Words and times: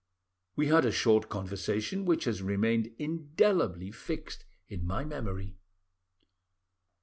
We 0.55 0.65
had 0.65 0.83
a 0.85 0.91
short 0.91 1.29
conversation, 1.29 2.05
which 2.05 2.23
has 2.23 2.41
remained 2.41 2.89
indelibly 2.97 3.91
fixed 3.91 4.45
in 4.67 4.83
my 4.83 5.05
memory. 5.05 5.59